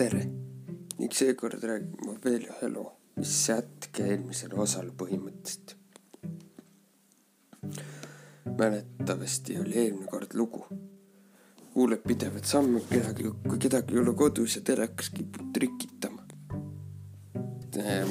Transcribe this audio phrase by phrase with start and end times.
[0.00, 0.20] tere
[0.98, 2.86] ning seekord räägin ma veel ühe loo,
[3.20, 5.74] mis sätke eelmisele osale põhimõtteliselt.
[8.60, 10.62] mäletavasti oli eelmine kord lugu.
[11.74, 16.24] kuuleb pidevat samme kedagi, kui kedagi ei ole kodus ja telekas kipub trikitama.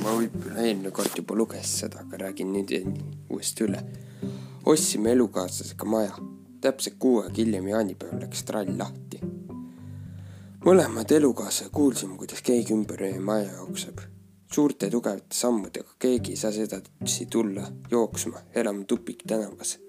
[0.04, 2.76] ma võib-olla eelmine kord juba lugesin seda, aga räägin nüüd
[3.30, 3.82] uuesti üle.
[4.66, 6.14] ostsime elukaaslasega maja,
[6.62, 9.29] täpselt kuu aega hiljem jaanipäeval läks trall lahti
[10.70, 14.00] mõlemad elukaaslased kuulsime, kuidas keegi ümber meie maja jookseb.
[14.54, 19.80] suurte tugevate sammudega, keegi ei saa sedasi tulla jooksma, elame tupiktänavas.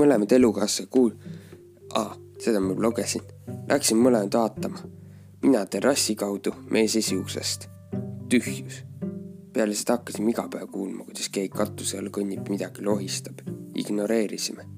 [0.00, 1.16] mõlemad elukaaslased kuul-
[1.94, 3.22] ah,, seda ma lugesin.
[3.68, 4.78] Läksin mõlemad vaatama.
[5.42, 7.68] mina terrassi kaudu, mees esiuksest.
[8.28, 8.82] tühjus.
[9.52, 13.38] peale seda hakkasime iga päev kuulma, kuidas keegi katuse all kõnnib, midagi lohistab.
[13.74, 14.75] ignoreerisime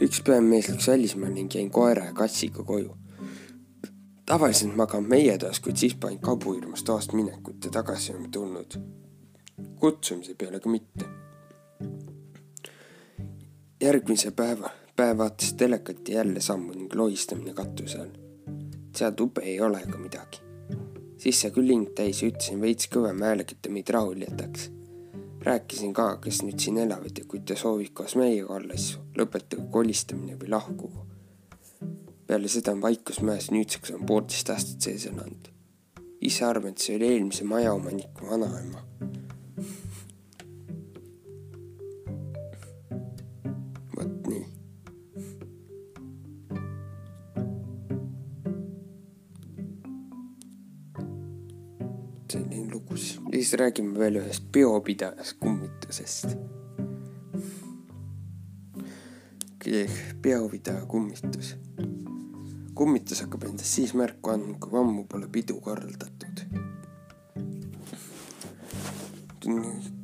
[0.00, 2.96] üks päev mees läks välismaale ning jäin koera ja kassiga koju.
[4.26, 8.78] tavaliselt magan meie toas, kuid siis panin kabuhirmust toast minekut ja tagasi oleme tulnud.
[9.80, 11.04] kutsumise peale ka mitte.
[13.80, 18.14] järgmise päeva, päev vaatas telekat ja jälle sammu ning lohistamine katuse all.
[18.96, 20.40] seal tube ei ole ega midagi.
[21.18, 24.70] siis sai küll hing täis ja ütlesin veits kõvema häälega, et ta meid rahule jätaks
[25.44, 29.66] rääkisin ka, kes nüüd siin elavad ja kui ta soovib koos meiega olla, siis lõpetage
[29.70, 31.06] kolistamine või lahkugu.
[32.26, 35.50] peale seda on vaikus mäes, nüüdseks on poolteist aastat sees elanud.
[36.20, 38.84] ise arvan, et see oli eelmise majaomaniku vanaema.
[43.96, 44.46] vot nii.
[52.32, 53.20] selline lugu siis.
[53.32, 56.36] ja siis räägime veel ühest peopidajast kummitusest.
[60.22, 61.54] Peopidaja kummitus.
[62.74, 66.44] kummitus hakkab endast siis märku andma, kui ammu pole pidu korraldatud.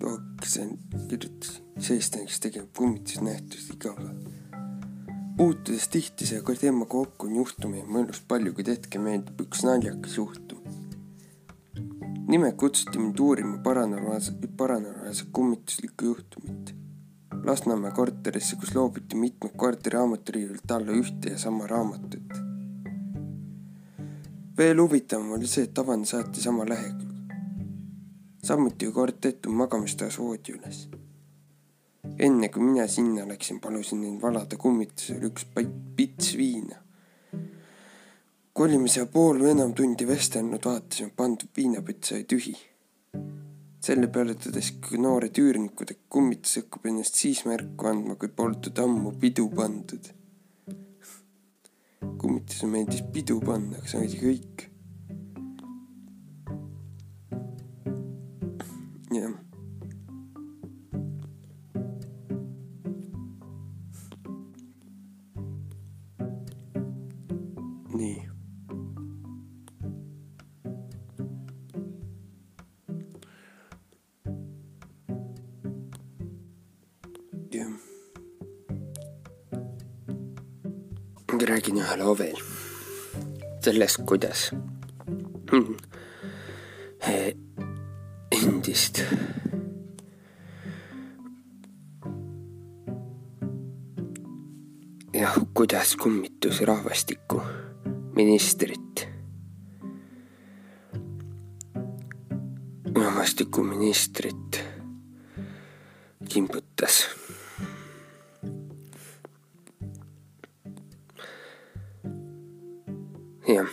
[0.05, 0.79] hakkasin,
[1.09, 4.31] kirjutasin, sellist kes tegeb kummitusnähtusi iga päev.
[5.37, 10.61] puutudes tihti seekord temaga kokku on juhtumeid mõnus palju, kuid hetke meeldib üks naljakas juhtum
[12.31, 16.75] nimelt kutsuti mind uurima paranormaalse, paranormaalse kummituslikku juhtumit.
[17.45, 22.35] Lasnamäe korterisse, kus loobuti mitmed korteri raamaturiiulilt alla ühte ja sama raamatut.
[24.59, 27.33] veel huvitavam oli see, et avan saati sama lehekülg.
[28.45, 30.89] samuti kord tehtud magamistoas voodi üles.
[32.19, 35.47] enne kui mina sinna läksin, palusin neil valada kummitusele üks
[35.97, 36.77] pits viina
[38.61, 42.53] kui olime seal pool või enam tundi vestelnud, vaatasime, pandud viinapütt sai tühi.
[43.81, 49.15] Selle peale tõdes noored üürnikud, et kummitus hakkab ennast siis märku andma, kui polnud ammu
[49.21, 50.13] pidu pandud.
[52.21, 54.67] kummitusele meeldis pidu panna, aga see oli kõik.
[59.11, 59.33] jah
[67.97, 68.40] nii
[81.51, 82.39] räägin ühe loo veel.
[83.61, 84.51] sellest, kuidas
[88.31, 89.03] endist.
[95.13, 97.43] Jah, kuidas kummitus rahvastikku,
[98.17, 99.09] ministrit,
[102.95, 104.70] rahvastikuministrit
[113.55, 113.69] jah,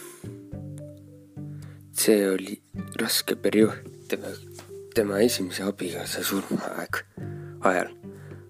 [1.93, 2.61] see oli
[3.01, 4.31] raske periood tema,
[4.95, 7.01] tema esimese abikaasa surmaaeg,
[7.69, 7.91] ajal.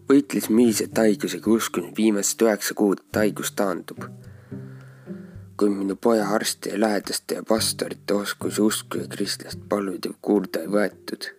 [0.08, 4.06] võitles miiset haigusega uskunud viimased üheksa kuud, et haigus taandub.
[5.58, 10.72] kui minu poja arsti ja lähedaste ja pastorite oskusi usku ja kristlast paluda kuulda ei
[10.78, 11.32] võetud.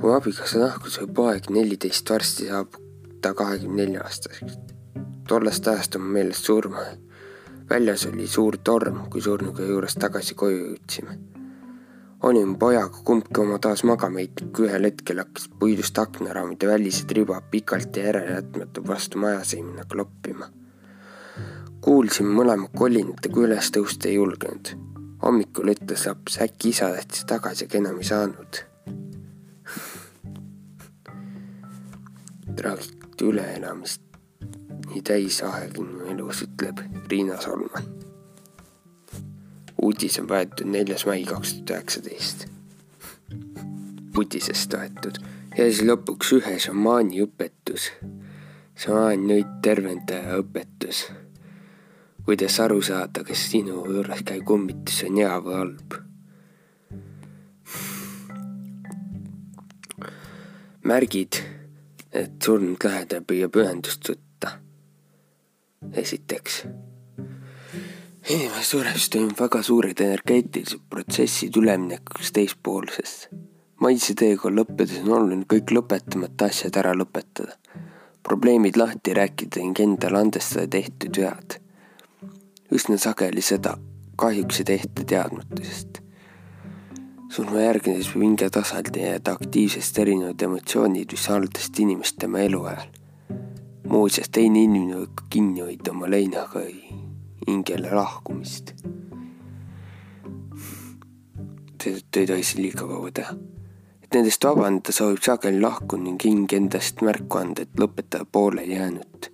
[0.00, 2.78] kui abikaasa lahkus, oli poeg neliteist, varsti saab
[3.20, 4.58] ta kahekümne nelja aastaseks.
[5.28, 6.86] tollest ajast on meelest surma
[7.70, 11.18] väljas oli suur torm, kui surnuga juurest tagasi koju jõudsime.
[12.22, 17.42] olime pojaga kumbki oma taas magama heitnud, kui ühel hetkel hakkas puidust aknaraamide välised ribad
[17.50, 20.46] pikalt ja järelejätmata vastu majaseimina kloppima.
[21.80, 24.74] kuulsime mõlemad kolinat, aga üles tõusta ei julgenud.
[25.22, 28.52] hommikul ütles laps, äkki isa tahtis tagasi, aga enam ei saanud.
[32.56, 34.07] traagilist üleelamist
[34.86, 35.42] nii täis
[35.78, 37.98] minu elus, ütleb Riina Solman
[39.82, 42.46] uudis on võetud neljas mai kaks tuhat üheksateist.
[44.18, 45.20] uudisest võetud
[45.54, 47.90] ja siis lõpuks ühe šamaani õpetus.
[48.74, 51.06] šamaan nõid tervendaja õpetus.
[52.24, 55.98] kuidas aru saada, kas sinu juures käiv kummitus on hea või halb.
[60.82, 61.42] märgid,
[62.12, 64.27] et surnud lähedal püüab ühendust võtta.
[65.92, 66.64] Esiteks
[68.28, 73.28] inimene sureb, siis toimub väga suured energeetilised protsessid üleminekuks teispoolsesse.
[73.80, 77.56] maise teekonna lõppedes on oluline kõik lõpetamata asjad ära lõpetada.
[78.22, 81.60] probleemid lahti rääkida ning endale andestada tehtud vead.
[82.70, 83.78] üsna sageli seda
[84.16, 86.02] kahjuks ei tehta teadmatusest.
[87.30, 87.58] surma
[88.14, 92.97] hinge tasandil jääda aktiivsest erinevad emotsioonid, mis haldasid inimest tema eluajal.
[93.88, 96.64] Muuseas, teine inimene võib ka kinni hoida oma leinaga
[97.46, 98.74] hingele lahkumist.
[101.78, 103.34] seetõttu ei tohi siin liiga kaua teha.
[104.02, 109.30] et nendest vabandada soovib sageli lahkunud ning hing endast märku anda, et lõpetada pooleli jäänut.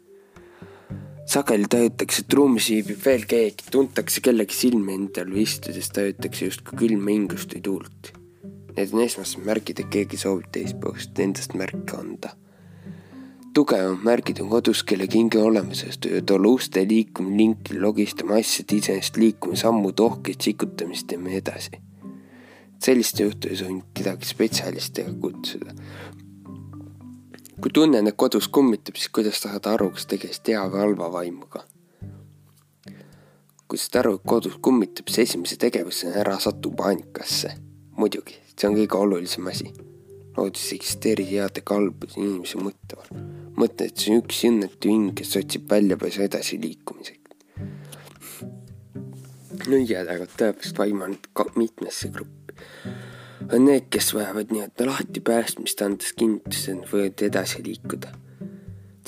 [1.26, 6.78] sageli tajutakse, et ruumis viibib veel keegi, tuntakse kellegi silmi endal või istudes tajutakse justkui
[6.84, 8.14] külma hingust või tuult.
[8.76, 12.34] Need on esmased märgid, et keegi soovib teist põhjust endast märke anda
[13.54, 19.58] tugevamad märgid on kodus kellegi hinge olemusest, olla uste liikumine, linki, logistama asjade iseenesest liikumine,
[19.60, 21.80] sammud, ohked, sikutamist ja nii edasi.
[22.84, 25.74] selliste juhtudes on kedagi spetsialistiga kutsuda.
[27.60, 31.64] kui tunnen, et kodus kummitab, siis kuidas saada aru, kas tegemist hea või halva vaimuga?
[33.68, 37.54] kui saad aru, et kodus kummitab, siis esimese tegevusena ära satu paanikasse.
[37.96, 39.70] muidugi, see on kõige olulisem asi
[40.36, 45.68] loodus eksisteerib heade kalbusi inimese mõtteval mõtle, et see on üks õnnetu hing, kes otsib
[45.70, 47.20] väljapääsu edasiliikumiseks.
[49.64, 52.54] nõiadega tõepoolest vaimanud ka mitmesse gruppi.
[53.52, 58.12] on need, kes vajavad nii-öelda lahtipäästmist, andes kinnituse, et võivad edasi liikuda.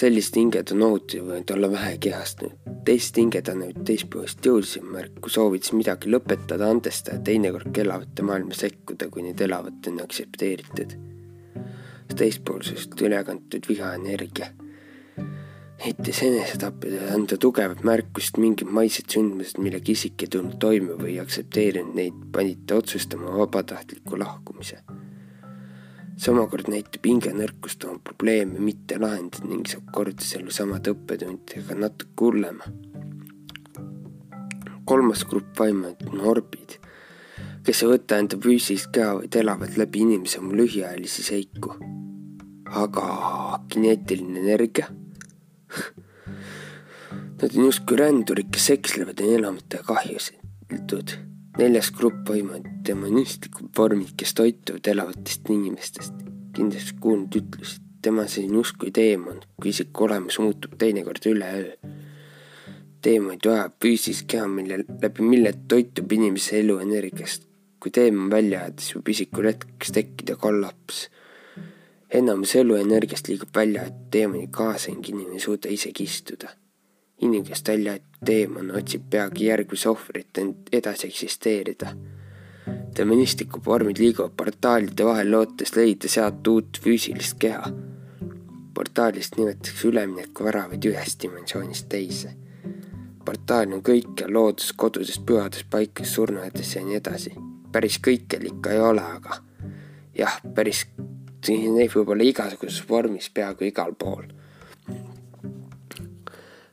[0.00, 2.56] sellised hinged on ohutud ja võivad olla vähe kehastunud.
[2.84, 8.22] teised hinged annavad teispoolest jõulisem märk, kui soovid siis midagi lõpetada, andestada, teinekord ka elavate
[8.22, 11.15] maailma sekkuda, kui need elavat on aktsepteeritud
[12.14, 14.52] teispoolsest üle kantud vihaenergia.
[15.84, 21.10] heites enesetappida ja anda tugevat märkust mingid maised sündmused, millega isik ei tulnud toime või
[21.12, 24.80] ei aktsepteerinud neid, panid ta otsustama vabatahtliku lahkumise.
[26.16, 32.24] see omakorda näitab hingenõrkust oma probleeme mitte lahendada ning saab korda selle samade õppetundidega natuke
[32.24, 32.64] hullema.
[34.84, 36.78] kolmas grupp vaimujaid on orbid
[37.66, 41.74] kes ei võta enda füüsilist keha, vaid elavad läbi inimese oma lühiajalisi seiku
[42.76, 43.06] aga
[43.72, 44.90] kineetiline energia
[47.36, 50.38] Nad on justkui rändurid, kes ekslevad ja elamata kahjusid.
[51.58, 56.14] neljas grupp võimud, demonistlikud vormid, kes toituvad elavatest inimestest.
[56.56, 61.76] kindlasti kuulnud ütlusi, tema selline usku teemon, kui isiku olemus muutub teinekord üleöö.
[63.02, 67.44] teemon vajab füüsilist keha, mille, läbi mille toitub inimese elu energiast.
[67.80, 71.10] kui teemon välja jääda, siis võib isikul hetkeks tekkida kollaps
[72.10, 76.48] enamus eluenergiast liigub välja, et teemani kaasa ning inimene ei suuda isegi istuda.
[77.22, 81.96] inimesest välja aetud teeman otsib peagi järgmise ohvrit, ent edasi eksisteerida.
[82.96, 87.72] demonistlikud vormid liiguvad portaalide vahel, lootes leida sealt uut füüsilist keha.
[88.74, 92.36] portaalist nimetatakse üleminekuväravaid ühest dimensioonist teise.
[93.24, 97.34] portaal on kõikjal loodus, kodudes, pühades, paikades, surnuaiades ja nii edasi.
[97.72, 99.42] päris kõikjal ikka ei ole, aga
[100.14, 100.86] jah, päris
[101.54, 104.26] neid võib olla igasuguses vormis peaaegu igal pool.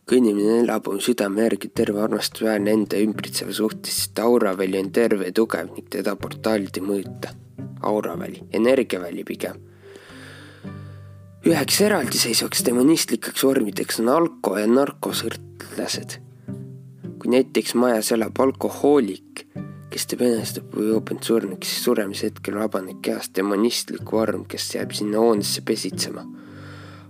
[0.04, 4.92] kui inimene elab oma südame järgi terve armastusväärne enda ümbritseva suhtes, siis ta auraväli on
[4.92, 7.36] terve ja tugev ning teda portaalid ei mõjuta.
[7.82, 9.62] auraväli, energiaväli pigem.
[11.46, 16.20] üheks eraldiseisvaks demonistlikeks vormideks on alko- ja narkosõltlased.
[17.20, 19.43] kui näiteks majas elab alkohoolik,
[19.94, 24.72] kes teeb enesetapu või joob end surnuks, siis suremise hetkel vabaneb kehast demonistlik vorm, kes
[24.74, 26.24] jääb sinna hoonesse pesitsema,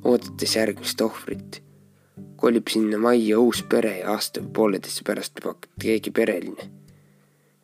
[0.04, 1.62] oodates järgmist ohvrit.
[2.44, 6.68] kolib sinna majja uus pere ja aasta või pooleteise pärast hakata keegi pereline,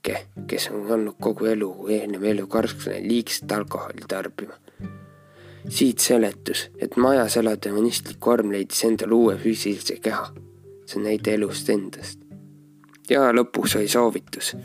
[0.01, 4.55] ke-, kes on olnud kogu elu, eelnev elu karskune liigset alkoholi tarbima.
[5.69, 10.31] siit seletus, et majas elav demonistlik vorm leidis endale uue füüsilise keha.
[10.85, 12.19] see on näide elust endast.
[13.09, 14.55] ja lõpuks oli soovitus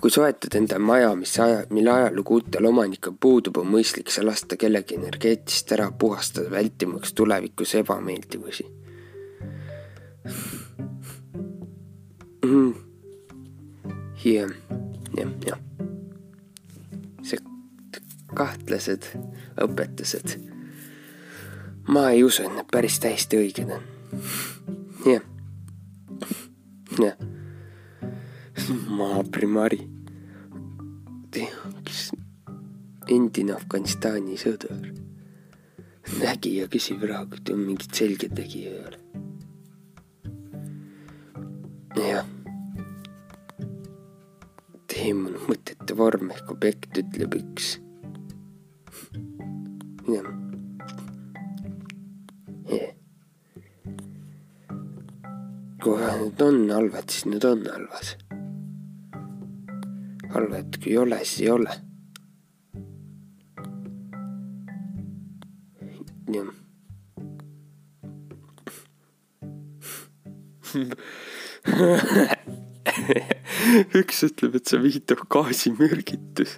[0.00, 4.56] kui soetad enda maja, mis aja, mille ajalugu uutel omanikel puudub, on mõistlik see lasta
[4.56, 8.66] kellegi energeetist ära puhastada, vältimaks tulevikus ebameeldivusi.
[14.24, 14.52] jah,
[15.16, 15.58] jah, jah.
[17.22, 17.38] see
[18.34, 19.10] kahtlased
[19.64, 20.38] õpetused.
[21.88, 23.90] ma ei usu, et need päris täiesti õiged on.
[25.06, 25.26] jah,
[27.02, 27.27] jah.
[29.38, 29.78] Primari.
[31.86, 32.00] kes
[33.14, 34.88] endine Afganistani sõdur
[36.18, 38.98] nägi ja küsib raha, kui tal mingit selgeltnägija ei ole.
[42.08, 42.26] jah
[44.98, 47.76] teemant mõtete vorm ehk objekt ütleb üks.
[50.10, 50.30] jah.
[55.78, 58.27] kui need on halvad, siis need on halvad.
[60.38, 61.72] Halvad, kui ei ole, siis ei ole.
[66.28, 66.48] jah
[73.98, 76.52] üks ütleb, et see viitab gaasimürgitus.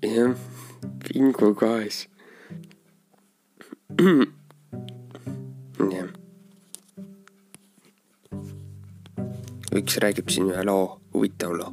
[0.00, 0.32] jah,
[1.06, 1.96] vingugaas.
[9.82, 11.72] üks räägib siin ühe loo, huvitava loo.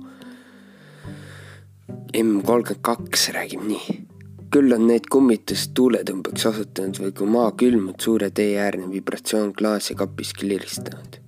[2.17, 4.03] M kolmkümmend kaks räägib nii
[4.53, 9.95] küll on need kummitused tuuletõmbeks osutunud või kui maa külmunud suure tee äärne vibratsioon klaasi
[9.99, 11.19] kapis kliristanud.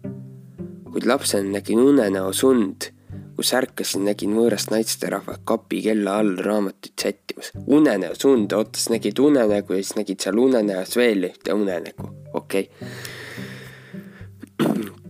[0.89, 2.87] kuid lapsena nägin unenäos und,
[3.35, 7.51] kus ärkasin, nägin võõrast naisterahvat kapi kella all raamatuid sättimas.
[7.67, 12.69] unenäos und, oota, sa nägid unenägu ja siis nägid seal unenäos veel ühte unenägu, okei
[12.71, 13.28] okay.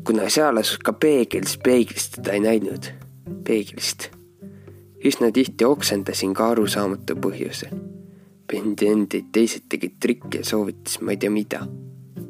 [0.09, 2.87] Kuna seal asus ka peegel, siis peeglist teda ei näinud,
[3.45, 4.09] peeglist
[5.05, 7.75] üsna tihti oksendasin ka arusaamatu põhjusel
[8.49, 11.59] Bendi endid teised tegid trikke ja soovitas ma ei tea mida.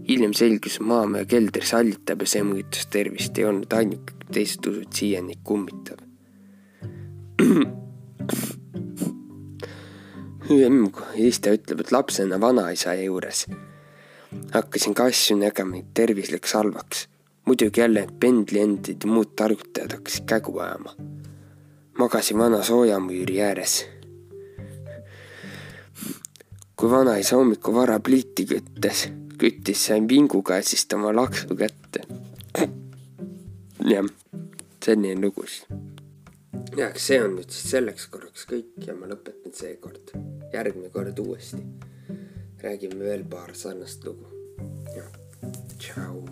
[0.09, 5.37] hiljem selgus, Maamäe kelder sallitab ja see mõjutas tervist, ei olnud ainuke, teised usud siiani
[5.43, 6.03] kummitav.
[10.59, 13.45] emm, siis ta ütleb, et lapsena vanaisa juures
[14.51, 17.07] hakkasin ka asju nägema, tervis läks halvaks.
[17.49, 20.95] Muidugi jälle pendli endid ja muud targutajad hakkasid kägu ajama.
[21.97, 23.79] magasin vana soojamüüri ääres
[26.79, 29.01] kui vanaisa hommikul vara pliiti küttis,
[29.41, 32.05] küttis, sain vinguga ja siis tema laksu kätte.
[33.91, 34.07] jah,
[34.85, 35.65] selline lugu siis.
[36.77, 40.15] jah, see on nüüd siis selleks korraks kõik ja ma lõpetan seekord.
[40.53, 41.59] järgmine kord uuesti.
[42.63, 44.31] räägime veel paar sarnast lugu.
[44.95, 45.11] jah,
[45.83, 46.23] tšau.